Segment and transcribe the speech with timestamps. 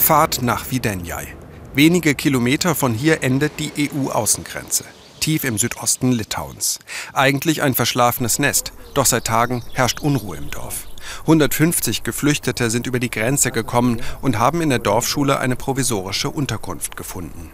[0.00, 1.28] Fahrt nach Videnjai.
[1.72, 4.84] Wenige Kilometer von hier endet die EU-Außengrenze,
[5.20, 6.80] tief im Südosten Litauens.
[7.12, 10.88] Eigentlich ein verschlafenes Nest, doch seit Tagen herrscht Unruhe im Dorf.
[11.20, 16.96] 150 Geflüchtete sind über die Grenze gekommen und haben in der Dorfschule eine provisorische Unterkunft
[16.96, 17.52] gefunden.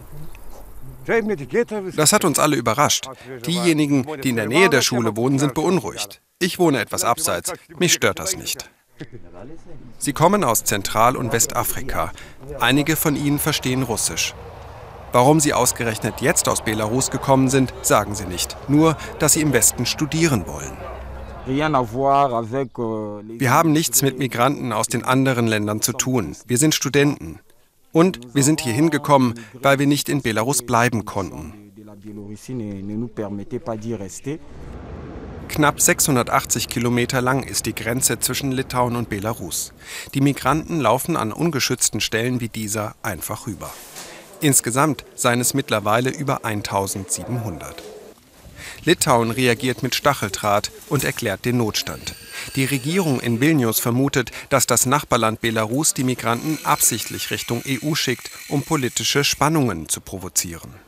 [1.96, 3.10] Das hat uns alle überrascht.
[3.44, 6.22] Diejenigen, die in der Nähe der Schule wohnen, sind beunruhigt.
[6.38, 7.52] Ich wohne etwas abseits.
[7.78, 8.70] Mich stört das nicht.
[9.98, 12.12] Sie kommen aus Zentral- und Westafrika.
[12.60, 14.34] Einige von ihnen verstehen Russisch.
[15.12, 18.57] Warum sie ausgerechnet jetzt aus Belarus gekommen sind, sagen sie nicht.
[18.68, 20.76] Nur, dass sie im Westen studieren wollen.
[21.46, 26.36] Wir haben nichts mit Migranten aus den anderen Ländern zu tun.
[26.46, 27.38] Wir sind Studenten.
[27.93, 31.72] Und wir sind hier hingekommen, weil wir nicht in Belarus bleiben konnten.
[35.48, 39.72] Knapp 680 Kilometer lang ist die Grenze zwischen Litauen und Belarus.
[40.12, 43.72] Die Migranten laufen an ungeschützten Stellen wie dieser einfach rüber.
[44.41, 47.83] Insgesamt seien es mittlerweile über 1700.
[48.84, 52.14] Litauen reagiert mit Stacheldraht und erklärt den Notstand.
[52.55, 58.31] Die Regierung in Vilnius vermutet, dass das Nachbarland Belarus die Migranten absichtlich Richtung EU schickt,
[58.48, 60.85] um politische Spannungen zu provozieren.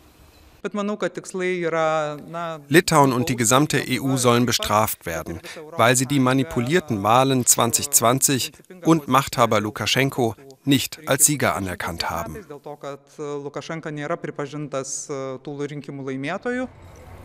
[2.69, 5.41] Litauen und die gesamte EU sollen bestraft werden,
[5.77, 8.53] weil sie die manipulierten Wahlen 2020
[8.85, 10.35] und Machthaber Lukaschenko
[10.65, 12.37] nicht als Sieger anerkannt haben.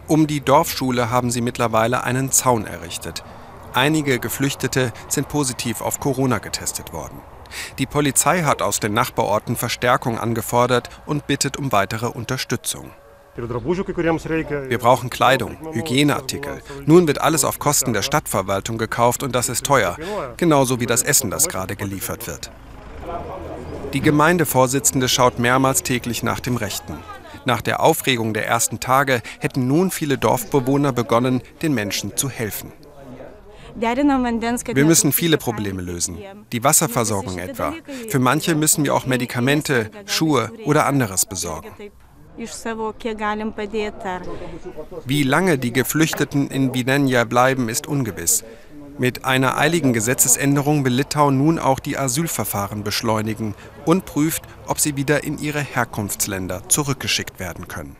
[0.07, 3.23] Um die Dorfschule haben sie mittlerweile einen Zaun errichtet.
[3.73, 7.19] Einige Geflüchtete sind positiv auf Corona getestet worden.
[7.77, 12.91] Die Polizei hat aus den Nachbarorten Verstärkung angefordert und bittet um weitere Unterstützung.
[13.35, 16.61] Wir brauchen Kleidung, Hygieneartikel.
[16.85, 19.97] Nun wird alles auf Kosten der Stadtverwaltung gekauft und das ist teuer,
[20.37, 22.51] genauso wie das Essen, das gerade geliefert wird.
[23.93, 26.97] Die Gemeindevorsitzende schaut mehrmals täglich nach dem Rechten.
[27.45, 32.71] Nach der Aufregung der ersten Tage hätten nun viele Dorfbewohner begonnen, den Menschen zu helfen.
[33.75, 36.19] Wir müssen viele Probleme lösen.
[36.51, 37.73] Die Wasserversorgung etwa.
[38.09, 41.69] Für manche müssen wir auch Medikamente, Schuhe oder anderes besorgen.
[45.05, 48.43] Wie lange die Geflüchteten in Videnja bleiben, ist ungewiss.
[48.97, 53.55] Mit einer eiligen Gesetzesänderung will Litauen nun auch die Asylverfahren beschleunigen
[53.85, 57.95] und prüft, ob sie wieder in ihre Herkunftsländer zurückgeschickt werden können.